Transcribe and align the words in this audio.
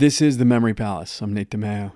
This 0.00 0.22
is 0.22 0.38
the 0.38 0.46
Memory 0.46 0.72
Palace. 0.72 1.20
I'm 1.20 1.34
Nate 1.34 1.50
DiMeo. 1.50 1.92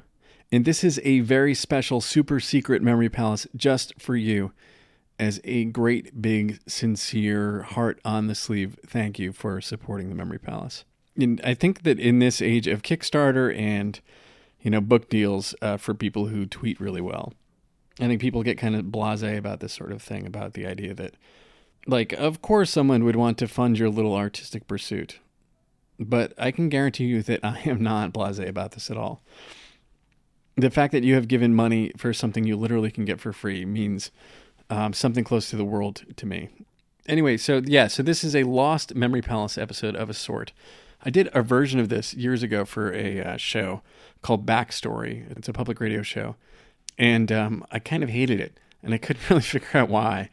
And 0.53 0.67
this 0.67 0.85
is 0.85 1.01
a 1.05 1.21
very 1.21 1.55
special, 1.55 2.03
super 2.03 2.39
secret 2.39 2.83
Memory 2.83 3.09
Palace 3.09 3.47
just 3.57 3.99
for 3.99 4.15
you 4.15 4.53
as 5.19 5.41
a 5.43 5.65
great, 5.65 6.21
big, 6.21 6.61
sincere, 6.67 7.63
heart 7.63 7.99
on 8.05 8.27
the 8.27 8.35
sleeve 8.35 8.79
thank 8.87 9.19
you 9.19 9.33
for 9.33 9.59
supporting 9.63 10.11
the 10.11 10.15
Memory 10.15 10.39
Palace. 10.39 10.85
And 11.19 11.41
I 11.43 11.55
think 11.55 11.85
that 11.85 11.99
in 11.99 12.19
this 12.19 12.43
age 12.43 12.67
of 12.67 12.83
Kickstarter 12.83 13.59
and, 13.59 13.99
you 14.61 14.71
know, 14.71 14.83
book 14.83 15.09
deals 15.09 15.55
uh, 15.63 15.79
for 15.79 15.95
people 15.95 16.27
who 16.27 16.45
tweet 16.45 16.79
really 16.79 17.01
well, 17.01 17.33
I 17.99 18.07
think 18.07 18.21
people 18.21 18.43
get 18.43 18.59
kind 18.59 18.77
of 18.77 18.93
blase 18.93 19.23
about 19.23 19.61
this 19.61 19.73
sort 19.73 19.93
of 19.93 20.03
thing, 20.03 20.27
about 20.27 20.53
the 20.53 20.67
idea 20.67 20.93
that, 20.93 21.15
like, 21.87 22.13
of 22.13 22.43
course 22.43 22.71
someone 22.71 23.03
would 23.05 23.17
want 23.17 23.39
to 23.39 23.49
fund 23.49 23.79
your 23.79 23.89
little 23.89 24.15
artistic 24.15 24.69
pursuit 24.69 25.21
but 25.99 26.33
I 26.39 26.51
can 26.51 26.69
guarantee 26.69 27.05
you 27.05 27.23
that 27.23 27.45
I 27.45 27.61
am 27.67 27.83
not 27.83 28.13
blase 28.13 28.39
about 28.39 28.73
this 28.73 28.91
at 28.91 28.97
all. 28.97 29.23
The 30.57 30.71
fact 30.71 30.93
that 30.93 31.03
you 31.03 31.15
have 31.15 31.29
given 31.29 31.55
money 31.55 31.93
for 31.97 32.13
something 32.13 32.45
you 32.45 32.57
literally 32.57 32.91
can 32.91 33.05
get 33.05 33.21
for 33.21 33.33
free 33.33 33.65
means 33.65 34.11
um, 34.71 34.93
something 34.93 35.25
close 35.25 35.51
to 35.51 35.57
the 35.57 35.65
world 35.65 36.05
to 36.17 36.27
me. 36.27 36.49
Anyway, 37.07 37.37
so 37.37 37.61
yeah, 37.65 37.87
so 37.87 38.03
this 38.03 38.25
is 38.25 38.35
a 38.35 38.45
Lost 38.45 38.95
Memory 38.95 39.21
Palace 39.21 39.59
episode 39.59 39.95
of 39.97 40.09
a 40.09 40.15
sort. 40.15 40.53
I 41.05 41.11
did 41.11 41.29
a 41.35 41.43
version 41.43 41.81
of 41.81 41.91
this 41.91 42.15
years 42.15 42.43
ago 42.43 42.65
for 42.65 42.93
a 42.93 43.21
uh, 43.21 43.37
show 43.37 43.83
called 44.23 44.47
Backstory. 44.47 45.31
It's 45.37 45.49
a 45.49 45.53
public 45.53 45.81
radio 45.81 46.03
show. 46.03 46.37
And 46.97 47.31
um, 47.31 47.65
I 47.71 47.79
kind 47.79 48.03
of 48.03 48.09
hated 48.09 48.41
it, 48.41 48.59
and 48.83 48.95
I 48.95 48.99
couldn't 48.99 49.23
really 49.31 49.43
figure 49.43 49.69
out 49.75 49.89
why. 49.89 50.31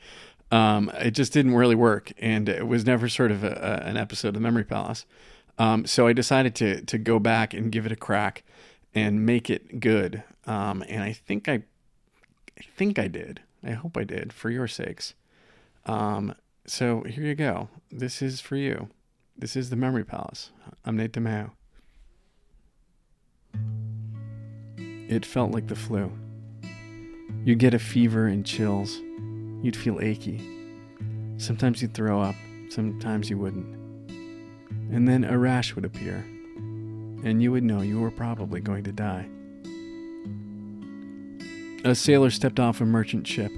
Um, 0.52 0.92
it 1.00 1.12
just 1.12 1.34
didn't 1.34 1.56
really 1.56 1.76
work, 1.76 2.12
and 2.18 2.48
it 2.48 2.68
was 2.68 2.86
never 2.86 3.10
sort 3.10 3.32
of 3.32 3.44
a, 3.44 3.52
a, 3.52 3.88
an 3.88 3.98
episode 3.98 4.36
of 4.36 4.42
Memory 4.42 4.66
Palace. 4.66 5.06
Um, 5.58 5.86
so 5.86 6.08
I 6.08 6.14
decided 6.14 6.56
to 6.56 6.82
to 6.82 6.98
go 6.98 7.20
back 7.20 7.54
and 7.54 7.72
give 7.72 7.86
it 7.86 7.92
a 7.92 7.96
crack 7.96 8.44
and 8.94 9.26
make 9.26 9.50
it 9.50 9.80
good. 9.80 10.24
Um, 10.46 10.84
and 10.88 11.04
I 11.04 11.14
think 11.14 11.48
I, 11.48 11.64
I 12.58 12.64
think 12.76 12.98
I 12.98 13.08
did. 13.08 13.42
I 13.64 13.72
hope 13.72 13.98
I 13.98 14.04
did 14.04 14.34
for 14.34 14.50
your 14.50 14.68
sakes. 14.68 15.14
Um, 15.86 16.36
so 16.66 17.04
here 17.04 17.24
you 17.24 17.36
go. 17.36 17.70
This 17.92 18.22
is 18.22 18.42
for 18.42 18.56
you. 18.56 18.90
This 19.38 19.56
is 19.56 19.70
the 19.70 19.76
Memory 19.76 20.04
Palace. 20.04 20.52
I'm 20.86 20.98
Nate 20.98 21.14
DiMeo. 21.14 21.52
It 24.78 25.26
felt 25.26 25.52
like 25.52 25.68
the 25.68 25.76
flu. 25.76 26.12
You'd 27.44 27.60
get 27.60 27.74
a 27.74 27.80
fever 27.80 28.28
and 28.28 28.46
chills. 28.46 29.00
You'd 29.64 29.76
feel 29.76 30.00
achy. 30.00 30.40
Sometimes 31.38 31.82
you'd 31.82 31.94
throw 31.94 32.22
up. 32.22 32.36
Sometimes 32.70 33.30
you 33.30 33.38
wouldn't 33.38 33.81
and 34.92 35.08
then 35.08 35.24
a 35.24 35.38
rash 35.38 35.74
would 35.76 35.86
appear, 35.86 36.26
and 37.24 37.42
you 37.42 37.52
would 37.52 37.64
know 37.64 37.82
you 37.82 38.00
were 38.00 38.12
probably 38.12 38.60
going 38.60 38.84
to 38.84 38.92
die. 38.92 39.28
A 41.84 41.96
sailor 41.96 42.30
stepped 42.30 42.60
off 42.60 42.82
a 42.82 42.86
merchant 42.86 43.26
ship 43.26 43.52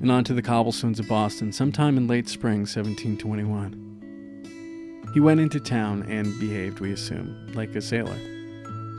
and 0.00 0.10
onto 0.10 0.34
the 0.34 0.42
cobblestones 0.42 0.98
of 0.98 1.06
Boston 1.08 1.52
sometime 1.52 1.96
in 1.96 2.08
late 2.08 2.28
spring 2.28 2.60
1721. 2.60 3.84
He 5.14 5.20
went 5.20 5.40
into 5.40 5.60
town 5.60 6.02
and 6.08 6.38
behaved, 6.40 6.80
we 6.80 6.92
assume, 6.92 7.52
like 7.54 7.74
a 7.76 7.80
sailor, 7.80 8.16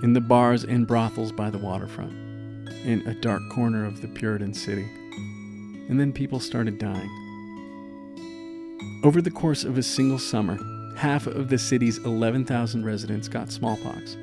in 0.02 0.14
the 0.14 0.22
bars 0.22 0.64
and 0.64 0.88
brothels 0.88 1.32
by 1.32 1.50
the 1.50 1.58
waterfront, 1.58 2.14
in 2.86 3.06
a 3.08 3.14
dark 3.14 3.42
corner 3.52 3.86
of 3.86 4.02
the 4.02 4.08
Puritan 4.08 4.54
city. 4.54 4.88
And 5.90 6.00
then 6.00 6.14
people 6.14 6.40
started 6.40 6.78
dying. 6.80 7.10
Over 9.04 9.22
the 9.22 9.32
course 9.32 9.64
of 9.64 9.78
a 9.78 9.84
single 9.84 10.20
summer, 10.20 10.58
half 11.00 11.28
of 11.28 11.48
the 11.48 11.58
city's 11.58 11.98
11,000 12.00 12.84
residents 12.84 13.30
got 13.30 13.50
smallpox. 13.50 14.18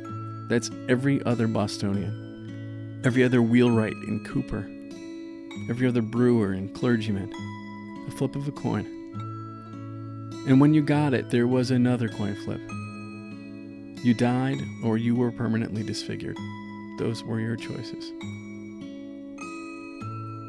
That's 0.46 0.70
every 0.91 1.24
other 1.24 1.46
Bostonian, 1.46 3.00
every 3.02 3.24
other 3.24 3.41
wheelwright 3.41 3.94
in 4.06 4.22
Cooper, 4.22 4.70
every 5.70 5.88
other 5.88 6.02
brewer 6.02 6.52
and 6.52 6.74
clergyman. 6.74 7.32
A 8.06 8.10
flip 8.10 8.37
of 8.37 8.47
a 8.47 8.53
coin. 8.53 8.84
And 10.47 10.60
when 10.60 10.75
you 10.75 10.82
got 10.82 11.14
it, 11.14 11.31
there 11.31 11.47
was 11.47 11.70
another 11.70 12.10
coin 12.10 12.37
flip. 12.44 12.60
You 14.04 14.12
died 14.12 14.58
or 14.84 14.98
you 14.98 15.16
were 15.16 15.32
permanently 15.32 15.82
disfigured. 15.82 16.37
Those 16.98 17.25
were 17.25 17.41
your 17.41 17.56
choices. 17.56 18.10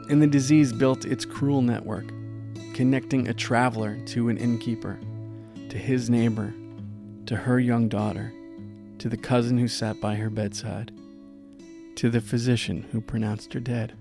And 0.10 0.22
the 0.22 0.28
disease 0.28 0.74
built 0.74 1.06
its 1.06 1.24
cruel 1.24 1.62
network, 1.62 2.10
connecting 2.74 3.30
a 3.30 3.34
traveler 3.34 3.98
to 4.08 4.28
an 4.28 4.38
innkeeper 4.38 5.00
to 5.78 5.84
his 5.84 6.10
neighbor, 6.10 6.56
to 7.28 7.36
her 7.36 7.60
young 7.60 7.88
daughter, 7.88 8.34
to 8.98 9.08
the 9.08 9.18
cousin 9.18 9.60
who 9.60 9.68
sat 9.68 10.02
by 10.02 10.16
her 10.16 10.30
bedside, 10.30 10.92
to 11.96 12.10
the 12.10 12.20
physician 12.20 12.84
who 12.92 13.00
pronounced 13.00 13.54
her 13.54 13.60
dead. 13.60 13.94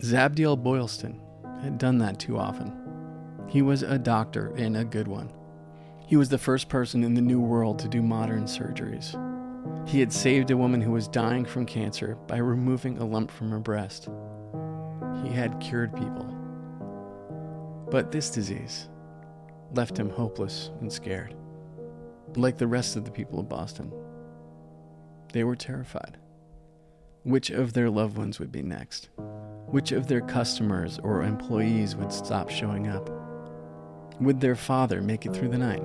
Zabdiel 0.00 0.62
Boylston 0.62 1.20
had 1.60 1.76
done 1.76 1.98
that 1.98 2.20
too 2.20 2.38
often. 2.38 2.72
He 3.48 3.62
was 3.62 3.82
a 3.82 3.98
doctor 3.98 4.54
and 4.56 4.76
a 4.76 4.84
good 4.84 5.08
one. 5.08 5.32
He 6.06 6.16
was 6.16 6.28
the 6.28 6.38
first 6.38 6.68
person 6.68 7.02
in 7.02 7.14
the 7.14 7.20
New 7.20 7.40
World 7.40 7.80
to 7.80 7.88
do 7.88 8.00
modern 8.00 8.44
surgeries. 8.44 9.18
He 9.88 9.98
had 9.98 10.12
saved 10.12 10.52
a 10.52 10.56
woman 10.56 10.80
who 10.80 10.92
was 10.92 11.08
dying 11.08 11.44
from 11.44 11.66
cancer 11.66 12.16
by 12.28 12.36
removing 12.36 12.98
a 12.98 13.04
lump 13.04 13.32
from 13.32 13.50
her 13.50 13.58
breast. 13.60 14.08
He 15.24 15.30
had 15.30 15.58
cured 15.58 15.92
people. 15.94 16.33
But 17.90 18.10
this 18.10 18.30
disease 18.30 18.88
left 19.74 19.98
him 19.98 20.10
hopeless 20.10 20.70
and 20.80 20.92
scared. 20.92 21.34
Like 22.36 22.58
the 22.58 22.66
rest 22.66 22.96
of 22.96 23.04
the 23.04 23.10
people 23.10 23.38
of 23.38 23.48
Boston, 23.48 23.92
they 25.32 25.44
were 25.44 25.56
terrified. 25.56 26.18
Which 27.24 27.50
of 27.50 27.72
their 27.72 27.90
loved 27.90 28.18
ones 28.18 28.38
would 28.38 28.52
be 28.52 28.62
next? 28.62 29.08
Which 29.66 29.92
of 29.92 30.06
their 30.06 30.20
customers 30.20 30.98
or 31.02 31.22
employees 31.22 31.96
would 31.96 32.12
stop 32.12 32.50
showing 32.50 32.86
up? 32.88 33.10
Would 34.20 34.40
their 34.40 34.54
father 34.54 35.00
make 35.00 35.26
it 35.26 35.34
through 35.34 35.48
the 35.48 35.58
night? 35.58 35.84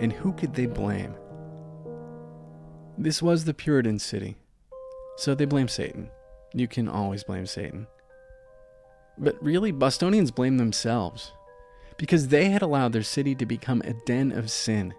And 0.00 0.12
who 0.12 0.32
could 0.32 0.54
they 0.54 0.66
blame? 0.66 1.14
This 2.98 3.22
was 3.22 3.44
the 3.44 3.54
Puritan 3.54 3.98
city, 3.98 4.36
so 5.16 5.34
they 5.34 5.44
blame 5.44 5.68
Satan. 5.68 6.10
You 6.52 6.66
can 6.66 6.88
always 6.88 7.24
blame 7.24 7.46
Satan. 7.46 7.86
But 9.16 9.42
really, 9.42 9.70
Bostonians 9.70 10.30
blame 10.30 10.56
themselves 10.56 11.32
because 11.96 12.28
they 12.28 12.50
had 12.50 12.62
allowed 12.62 12.92
their 12.92 13.02
city 13.02 13.34
to 13.36 13.46
become 13.46 13.80
a 13.82 13.92
den 13.92 14.32
of 14.32 14.50
sin. 14.50 14.94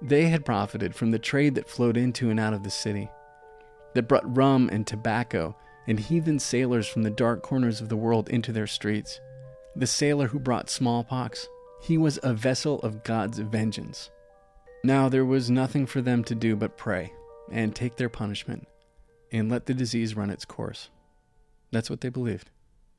They 0.00 0.26
had 0.26 0.44
profited 0.44 0.94
from 0.94 1.12
the 1.12 1.18
trade 1.18 1.54
that 1.54 1.68
flowed 1.68 1.96
into 1.96 2.30
and 2.30 2.40
out 2.40 2.54
of 2.54 2.64
the 2.64 2.70
city, 2.70 3.08
that 3.94 4.08
brought 4.08 4.36
rum 4.36 4.68
and 4.72 4.86
tobacco 4.86 5.54
and 5.86 5.98
heathen 5.98 6.38
sailors 6.38 6.88
from 6.88 7.02
the 7.02 7.10
dark 7.10 7.42
corners 7.42 7.80
of 7.80 7.88
the 7.88 7.96
world 7.96 8.28
into 8.28 8.52
their 8.52 8.66
streets. 8.66 9.20
The 9.76 9.86
sailor 9.86 10.28
who 10.28 10.38
brought 10.38 10.70
smallpox, 10.70 11.48
he 11.82 11.96
was 11.98 12.18
a 12.22 12.34
vessel 12.34 12.80
of 12.80 13.04
God's 13.04 13.38
vengeance. 13.38 14.10
Now 14.84 15.08
there 15.08 15.24
was 15.24 15.50
nothing 15.50 15.86
for 15.86 16.00
them 16.00 16.24
to 16.24 16.34
do 16.34 16.56
but 16.56 16.76
pray 16.76 17.12
and 17.50 17.74
take 17.74 17.96
their 17.96 18.08
punishment 18.08 18.66
and 19.30 19.50
let 19.50 19.66
the 19.66 19.74
disease 19.74 20.16
run 20.16 20.30
its 20.30 20.44
course. 20.44 20.90
That's 21.70 21.88
what 21.88 22.00
they 22.00 22.08
believed. 22.08 22.50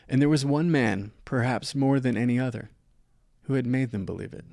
And 0.07 0.21
there 0.21 0.29
was 0.29 0.45
one 0.45 0.71
man, 0.71 1.11
perhaps 1.25 1.75
more 1.75 1.99
than 1.99 2.17
any 2.17 2.39
other, 2.39 2.69
who 3.43 3.53
had 3.53 3.65
made 3.65 3.91
them 3.91 4.05
believe 4.05 4.33
it. 4.33 4.45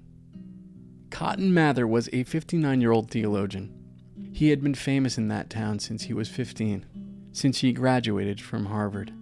Cotton 1.10 1.52
Mather 1.52 1.86
was 1.86 2.08
a 2.12 2.22
59 2.22 2.80
year 2.80 2.92
old 2.92 3.10
theologian. 3.10 3.74
He 4.32 4.50
had 4.50 4.62
been 4.62 4.74
famous 4.74 5.18
in 5.18 5.28
that 5.28 5.50
town 5.50 5.80
since 5.80 6.04
he 6.04 6.14
was 6.14 6.28
15, 6.28 6.86
since 7.32 7.58
he 7.58 7.72
graduated 7.72 8.40
from 8.40 8.66
Harvard. 8.66 9.12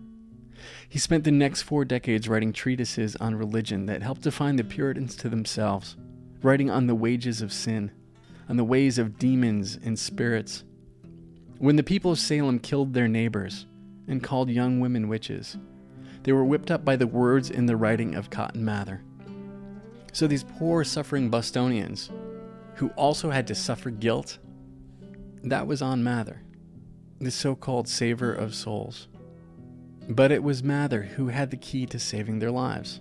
He 0.89 0.99
spent 0.99 1.25
the 1.25 1.31
next 1.31 1.63
four 1.63 1.85
decades 1.85 2.29
writing 2.29 2.53
treatises 2.53 3.17
on 3.17 3.35
religion 3.35 3.87
that 3.87 4.03
helped 4.03 4.23
define 4.23 4.57
the 4.57 4.65
Puritans 4.65 5.17
to 5.17 5.29
themselves, 5.29 5.97
writing 6.43 6.71
on 6.71 6.87
the 6.87 6.95
wages 6.95 7.41
of 7.41 7.53
sin, 7.53 7.91
on 8.49 8.57
the 8.57 8.65
ways 8.65 8.99
of 8.99 9.19
demons 9.19 9.79
and 9.83 9.99
spirits. 9.99 10.65
When 11.59 11.77
the 11.77 11.83
people 11.83 12.13
of 12.13 12.19
Salem 12.19 12.59
killed 12.59 12.95
their 12.95 13.09
neighbors 13.09 13.67
and 14.07 14.23
called 14.23 14.51
young 14.51 14.81
women 14.81 15.09
witches, 15.09 15.57
they 16.29 16.33
were 16.33 16.45
whipped 16.45 16.71
up 16.71 16.85
by 16.85 16.95
the 16.95 17.07
words 17.07 17.49
in 17.49 17.65
the 17.65 17.77
writing 17.79 18.15
of 18.15 18.29
Cotton 18.29 18.63
Mather. 18.63 19.01
So 20.13 20.27
these 20.27 20.45
poor, 20.45 20.85
suffering 20.85 21.31
Bostonians, 21.31 22.11
who 22.75 22.91
also 22.97 23.31
had 23.31 23.47
to 23.47 23.55
suffer 23.55 23.89
guilt, 23.89 24.37
that 25.43 25.67
was 25.67 25.81
on 25.81 26.05
Mather, 26.05 26.43
the 27.19 27.31
so 27.31 27.55
called 27.55 27.89
saver 27.89 28.31
of 28.31 28.55
souls. 28.55 29.09
But 30.07 30.31
it 30.31 30.43
was 30.43 30.63
Mather 30.63 31.05
who 31.05 31.29
had 31.29 31.51
the 31.51 31.57
key 31.57 31.87
to 31.87 31.99
saving 31.99 32.41
their 32.41 32.51
lives. 32.51 33.01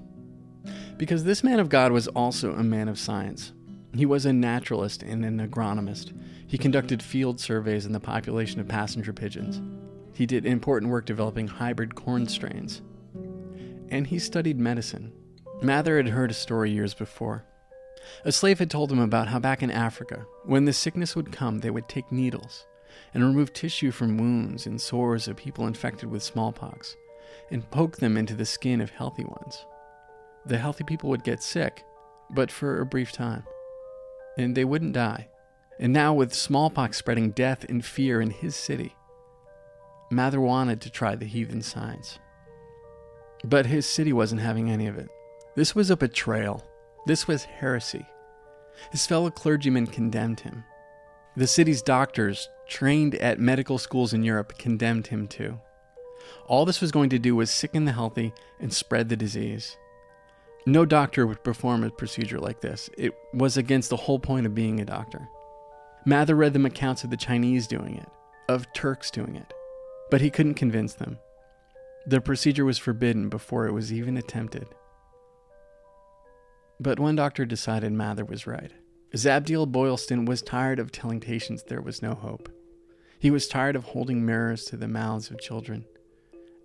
Because 0.96 1.26
this 1.26 1.44
man 1.44 1.60
of 1.60 1.68
God 1.68 1.92
was 1.92 2.08
also 2.08 2.54
a 2.54 2.64
man 2.64 2.88
of 2.88 2.98
science. 2.98 3.52
He 3.94 4.06
was 4.06 4.26
a 4.26 4.32
naturalist 4.32 5.04
and 5.04 5.26
an 5.26 5.46
agronomist. 5.46 6.18
He 6.48 6.58
conducted 6.58 7.04
field 7.04 7.42
surveys 7.42 7.86
in 7.86 7.92
the 7.92 8.00
population 8.00 8.62
of 8.62 8.70
passenger 8.70 9.12
pigeons. 9.12 9.62
He 10.14 10.26
did 10.26 10.46
important 10.46 10.94
work 10.94 11.06
developing 11.06 11.50
hybrid 11.50 11.94
corn 11.94 12.26
strains. 12.30 12.82
And 13.90 14.08
he 14.08 14.20
studied 14.20 14.60
medicine 14.60 15.14
Mather 15.62 15.98
had 15.98 16.10
heard 16.10 16.30
a 16.30 16.36
story 16.36 16.70
years 16.70 16.94
before. 16.94 17.44
A 18.24 18.32
slave 18.32 18.60
had 18.60 18.70
told 18.70 18.92
him 18.92 19.00
about 19.00 19.28
how 19.28 19.40
back 19.40 19.64
in 19.64 19.72
Africa, 19.72 20.26
when 20.46 20.66
the 20.66 20.74
sickness 20.74 21.16
would 21.16 21.32
come, 21.32 21.60
they 21.60 21.72
would 21.72 21.90
take 21.90 22.12
needles 22.12 22.68
and 23.14 23.24
remove 23.24 23.54
tissue 23.54 23.92
from 23.92 24.18
wounds 24.18 24.68
and 24.68 24.80
sores 24.80 25.28
of 25.28 25.36
people 25.36 25.66
infected 25.66 26.10
with 26.10 26.22
smallpox 26.22 26.96
and 27.52 27.70
poke 27.72 27.98
them 27.98 28.18
into 28.18 28.36
the 28.36 28.46
skin 28.46 28.82
of 28.82 28.92
healthy 28.92 29.24
ones. 29.24 29.66
The 30.46 30.60
healthy 30.60 30.84
people 30.84 31.10
would 31.10 31.24
get 31.24 31.42
sick, 31.42 31.84
but 32.30 32.52
for 32.52 32.80
a 32.80 32.86
brief 32.86 33.12
time, 33.12 33.44
and 34.38 34.56
they 34.56 34.66
wouldn't 34.66 34.94
die. 34.94 35.28
And 35.80 35.92
now, 35.94 36.14
with 36.14 36.34
smallpox 36.34 36.98
spreading 36.98 37.32
death 37.32 37.66
and 37.68 37.84
fear 37.84 38.22
in 38.22 38.32
his 38.32 38.56
city, 38.56 38.96
Mather 40.10 40.42
wanted 40.42 40.82
to 40.82 40.90
try 40.90 41.16
the 41.16 41.26
heathen 41.26 41.62
science. 41.62 42.20
But 43.44 43.66
his 43.66 43.86
city 43.86 44.14
wasn't 44.14 44.42
having 44.42 44.70
any 44.70 44.88
of 44.88 44.98
it. 44.98 45.10
This 45.56 45.76
was 45.76 45.90
a 45.90 45.98
betrayal. 45.98 46.64
This 47.06 47.28
was 47.28 47.44
heresy. 47.44 48.06
His 48.92 49.08
fellow 49.08 49.30
clergymen 49.30 49.88
condemned 49.88 50.42
him. 50.42 50.64
The 51.36 51.48
city's 51.48 51.82
doctors, 51.82 52.50
trained 52.68 53.16
at 53.16 53.40
medical 53.40 53.78
schools 53.78 54.14
in 54.14 54.24
Europe, 54.24 54.58
condemned 54.58 55.08
him 55.08 55.28
too. 55.28 55.60
All 56.48 56.66
this 56.66 56.82
was 56.82 56.92
going 56.92 57.10
to 57.12 57.20
do 57.20 57.36
was 57.36 57.52
sicken 57.52 57.86
the 57.86 57.92
healthy 57.92 58.34
and 58.60 58.74
spread 58.74 59.10
the 59.10 59.16
disease. 59.16 59.78
No 60.66 60.84
doctor 60.84 61.26
would 61.26 61.44
perform 61.44 61.84
a 61.84 61.90
procedure 61.90 62.40
like 62.40 62.60
this. 62.60 62.90
It 62.98 63.14
was 63.34 63.56
against 63.56 63.90
the 63.90 63.96
whole 63.96 64.20
point 64.20 64.46
of 64.46 64.56
being 64.56 64.82
a 64.82 64.86
doctor. 64.86 65.30
Mather 66.06 66.36
read 66.36 66.54
them 66.54 66.66
accounts 66.66 67.04
of 67.04 67.10
the 67.10 67.18
Chinese 67.18 67.68
doing 67.68 67.96
it, 67.96 68.10
of 68.50 68.72
Turks 68.74 69.12
doing 69.12 69.36
it, 69.36 69.54
but 70.10 70.22
he 70.22 70.30
couldn't 70.30 70.56
convince 70.56 70.94
them. 70.94 71.20
The 72.08 72.22
procedure 72.22 72.64
was 72.64 72.78
forbidden 72.78 73.28
before 73.28 73.68
it 73.68 73.74
was 73.74 73.92
even 73.92 74.16
attempted. 74.16 74.70
But 76.80 77.02
one 77.02 77.18
doctor 77.18 77.46
decided 77.46 77.92
Mather 77.92 78.24
was 78.24 78.48
right. 78.48 78.72
Zabdiel 79.14 79.70
Boylston 79.70 80.24
was 80.24 80.42
tired 80.42 80.80
of 80.80 80.90
telling 80.90 81.20
patients 81.20 81.64
there 81.64 81.82
was 81.82 82.02
no 82.02 82.14
hope. 82.14 82.48
He 83.20 83.30
was 83.30 83.50
tired 83.50 83.76
of 83.76 83.84
holding 83.84 84.26
mirrors 84.26 84.64
to 84.66 84.78
the 84.78 84.88
mouths 84.88 85.30
of 85.30 85.42
children, 85.42 85.84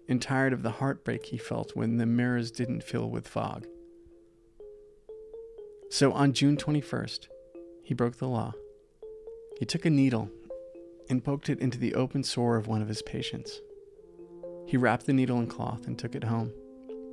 and 0.09 0.23
tired 0.23 0.53
of 0.53 0.63
the 0.63 0.71
heartbreak 0.71 1.27
he 1.27 1.39
felt 1.39 1.75
when 1.75 1.97
the 1.97 2.07
mirrors 2.07 2.53
didn't 2.53 2.85
fill 2.85 3.11
with 3.11 3.27
fog. 3.27 3.67
So 5.91 6.13
on 6.13 6.35
June 6.35 6.57
21st, 6.57 7.27
he 7.83 7.95
broke 7.95 8.19
the 8.19 8.29
law. 8.29 8.53
He 9.59 9.65
took 9.65 9.85
a 9.85 9.91
needle 9.91 10.31
and 11.11 11.25
poked 11.25 11.49
it 11.49 11.59
into 11.59 11.79
the 11.79 11.97
open 11.97 12.23
sore 12.23 12.57
of 12.57 12.69
one 12.69 12.81
of 12.81 12.87
his 12.87 13.03
patients. 13.03 13.61
He 14.67 14.77
wrapped 14.77 15.07
the 15.07 15.13
needle 15.13 15.39
in 15.39 15.47
cloth 15.47 15.87
and 15.87 15.99
took 15.99 16.15
it 16.15 16.25
home, 16.25 16.53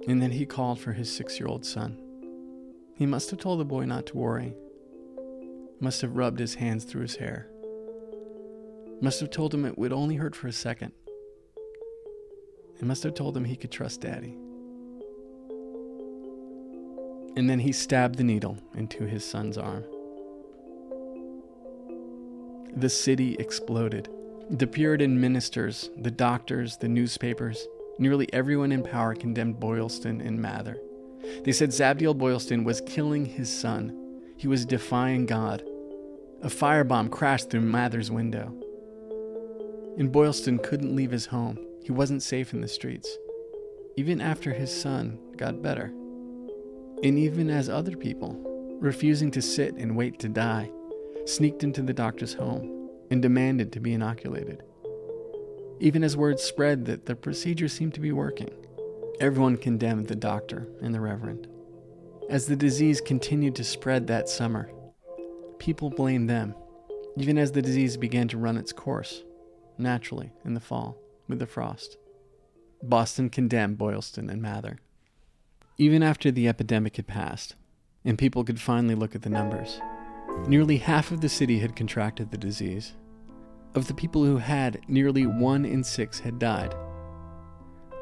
and 0.07 0.21
then 0.21 0.31
he 0.31 0.45
called 0.45 0.79
for 0.79 0.93
his 0.93 1.13
six 1.13 1.39
year 1.39 1.47
old 1.47 1.65
son. 1.65 1.97
He 2.95 3.05
must 3.05 3.29
have 3.31 3.39
told 3.39 3.59
the 3.59 3.65
boy 3.65 3.85
not 3.85 4.05
to 4.07 4.17
worry, 4.17 4.53
must 5.79 6.01
have 6.01 6.15
rubbed 6.15 6.39
his 6.39 6.55
hands 6.55 6.83
through 6.83 7.03
his 7.03 7.15
hair, 7.15 7.49
must 9.01 9.19
have 9.19 9.29
told 9.29 9.53
him 9.53 9.65
it 9.65 9.77
would 9.77 9.93
only 9.93 10.15
hurt 10.15 10.35
for 10.35 10.47
a 10.47 10.53
second, 10.53 10.91
and 12.79 12.87
must 12.87 13.03
have 13.03 13.13
told 13.13 13.35
him 13.35 13.45
he 13.45 13.55
could 13.55 13.71
trust 13.71 14.01
daddy. 14.01 14.37
And 17.35 17.49
then 17.49 17.59
he 17.59 17.71
stabbed 17.71 18.15
the 18.15 18.23
needle 18.23 18.57
into 18.75 19.05
his 19.05 19.23
son's 19.23 19.57
arm. 19.57 19.85
The 22.75 22.89
city 22.89 23.35
exploded. 23.35 24.09
The 24.51 24.65
Puritan 24.65 25.21
ministers, 25.21 25.91
the 25.95 26.09
doctors, 26.09 26.77
the 26.77 26.87
newspapers, 26.87 27.67
nearly 27.99 28.27
everyone 28.33 28.71
in 28.71 28.81
power 28.81 29.13
condemned 29.13 29.59
Boylston 29.59 30.21
and 30.21 30.41
Mather. 30.41 30.75
They 31.43 31.51
said 31.51 31.69
Zabdiel 31.69 32.17
Boylston 32.17 32.63
was 32.63 32.81
killing 32.81 33.25
his 33.25 33.55
son. 33.55 34.23
He 34.37 34.47
was 34.47 34.65
defying 34.65 35.27
God. 35.27 35.61
A 36.41 36.47
firebomb 36.47 37.11
crashed 37.11 37.51
through 37.51 37.61
Mather's 37.61 38.09
window. 38.09 38.51
And 39.99 40.11
Boylston 40.11 40.57
couldn't 40.57 40.95
leave 40.95 41.11
his 41.11 41.27
home. 41.27 41.59
He 41.83 41.91
wasn't 41.91 42.23
safe 42.23 42.51
in 42.51 42.61
the 42.61 42.67
streets, 42.67 43.07
even 43.97 44.19
after 44.19 44.51
his 44.51 44.75
son 44.75 45.19
got 45.37 45.61
better. 45.61 45.93
And 47.03 47.19
even 47.19 47.51
as 47.51 47.69
other 47.69 47.95
people, 47.95 48.35
refusing 48.81 49.29
to 49.29 49.43
sit 49.43 49.75
and 49.75 49.95
wait 49.95 50.17
to 50.21 50.27
die, 50.27 50.71
sneaked 51.25 51.63
into 51.63 51.83
the 51.83 51.93
doctor's 51.93 52.33
home 52.33 52.78
and 53.09 53.21
demanded 53.21 53.71
to 53.71 53.79
be 53.79 53.93
inoculated. 53.93 54.63
Even 55.79 56.03
as 56.03 56.17
word 56.17 56.39
spread 56.39 56.85
that 56.85 57.05
the 57.05 57.15
procedure 57.15 57.67
seemed 57.67 57.93
to 57.93 57.99
be 58.01 58.11
working, 58.11 58.51
everyone 59.19 59.57
condemned 59.57 60.07
the 60.07 60.15
doctor 60.15 60.67
and 60.81 60.93
the 60.93 60.99
reverend. 60.99 61.47
As 62.29 62.45
the 62.45 62.55
disease 62.55 63.01
continued 63.01 63.55
to 63.55 63.63
spread 63.63 64.07
that 64.07 64.29
summer, 64.29 64.69
people 65.57 65.89
blamed 65.89 66.29
them, 66.29 66.53
even 67.17 67.37
as 67.37 67.51
the 67.51 67.61
disease 67.61 67.97
began 67.97 68.27
to 68.27 68.37
run 68.37 68.57
its 68.57 68.71
course, 68.71 69.23
naturally, 69.77 70.31
in 70.45 70.53
the 70.53 70.59
fall, 70.59 70.97
with 71.27 71.39
the 71.39 71.47
frost. 71.47 71.97
Boston 72.83 73.29
condemned 73.29 73.77
Boylston 73.77 74.29
and 74.29 74.41
Mather. 74.41 74.77
Even 75.77 76.03
after 76.03 76.29
the 76.29 76.47
epidemic 76.47 76.97
had 76.97 77.07
passed, 77.07 77.55
and 78.05 78.17
people 78.17 78.43
could 78.43 78.59
finally 78.59 78.95
look 78.95 79.15
at 79.15 79.21
the 79.21 79.29
numbers, 79.29 79.79
Nearly 80.47 80.77
half 80.77 81.11
of 81.11 81.21
the 81.21 81.29
city 81.29 81.59
had 81.59 81.75
contracted 81.75 82.31
the 82.31 82.37
disease. 82.37 82.93
Of 83.75 83.87
the 83.87 83.93
people 83.93 84.23
who 84.23 84.37
had, 84.37 84.81
nearly 84.87 85.27
one 85.27 85.63
in 85.63 85.83
six 85.83 86.19
had 86.19 86.39
died. 86.39 86.73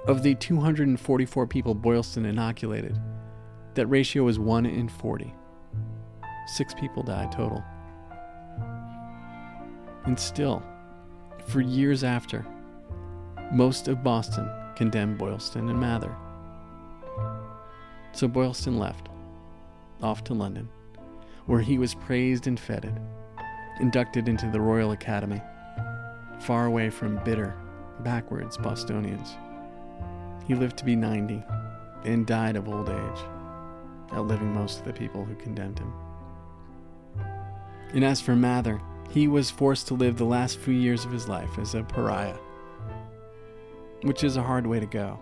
Of 0.08 0.24
the 0.24 0.36
244 0.36 1.48
people 1.48 1.76
Boylston 1.76 2.26
inoculated, 2.26 2.98
that 3.74 3.88
ratio 3.88 4.24
was 4.24 4.40
1 4.40 4.66
in 4.66 4.88
40. 4.88 5.34
Six 6.48 6.74
people 6.74 7.04
died 7.04 7.34
total. 7.34 7.62
And 10.06 10.18
still, 10.18 10.64
for 11.48 11.60
years 11.60 12.06
after, 12.06 12.46
most 13.52 13.90
of 13.90 14.04
Boston 14.04 14.50
condemned 14.78 15.18
Boylston 15.18 15.68
and 15.68 15.80
Mather. 15.80 16.16
So 18.14 18.30
Boylston 18.30 18.80
left, 18.80 19.10
off 20.02 20.24
to 20.26 20.34
London 20.34 20.70
where 21.48 21.62
he 21.62 21.80
was 21.80 21.96
praised 21.96 22.46
and 22.46 22.60
feted, 22.60 23.00
inducted 23.80 24.28
into 24.28 24.50
the 24.52 24.62
Royal 24.62 24.92
Academy, 24.92 25.42
far 26.40 26.66
away 26.66 26.90
from 26.90 27.24
bitter, 27.24 27.56
backwards 28.02 28.58
Bostonians. 28.58 29.36
He 30.46 30.56
lived 30.56 30.78
to 30.78 30.86
be 30.86 30.96
90 30.96 31.44
and 32.04 32.28
died 32.28 32.56
of 32.56 32.68
old 32.68 32.90
age, 32.90 33.20
outliving 34.14 34.54
most 34.54 34.80
of 34.80 34.86
the 34.86 34.94
people 34.94 35.26
who 35.26 35.36
condemned 35.36 35.80
him. 35.80 35.94
And 37.94 38.04
as 38.04 38.22
for 38.22 38.36
Mather, 38.36 38.82
he 39.10 39.28
was 39.28 39.50
forced 39.50 39.88
to 39.88 39.94
live 39.94 40.18
the 40.18 40.26
last 40.26 40.58
few 40.60 40.74
years 40.74 41.06
of 41.06 41.12
his 41.12 41.30
life 41.30 41.58
as 41.58 41.74
a 41.74 41.84
pariah, 41.84 42.38
which 44.04 44.24
is 44.24 44.36
a 44.36 44.44
hard 44.44 44.68
way 44.68 44.80
to 44.82 44.86
go, 44.86 45.20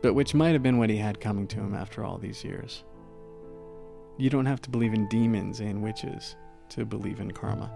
but 0.00 0.14
which 0.14 0.34
might 0.34 0.52
have 0.52 0.62
been 0.62 0.78
what 0.78 0.90
he 0.90 0.96
had 0.96 1.20
coming 1.20 1.46
to 1.48 1.56
him 1.56 1.74
after 1.74 2.02
all 2.02 2.16
these 2.16 2.44
years. 2.44 2.82
You 4.20 4.30
don't 4.30 4.46
have 4.46 4.60
to 4.62 4.70
believe 4.70 4.94
in 4.94 5.06
demons 5.06 5.60
and 5.60 5.80
witches 5.80 6.34
to 6.70 6.84
believe 6.84 7.20
in 7.20 7.30
karma. 7.30 7.70